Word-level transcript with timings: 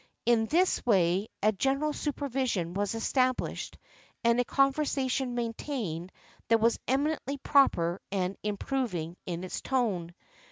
In 0.25 0.47
this 0.47 0.83
way 0.83 1.27
a 1.43 1.51
gen 1.51 1.79
eral 1.79 1.93
supervision 1.93 2.73
was 2.73 2.95
established 2.95 3.77
and 4.23 4.39
a 4.39 4.43
conversation 4.43 5.35
maintained 5.35 6.11
that 6.47 6.59
was 6.59 6.79
eminently 6.87 7.37
proper 7.37 8.01
and 8.11 8.35
im 8.41 8.57
proving 8.57 9.15
in 9.27 9.43
its 9.43 9.61
tone. 9.61 10.15